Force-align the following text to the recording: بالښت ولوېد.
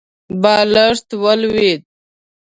بالښت 0.41 1.07
ولوېد. 1.23 1.81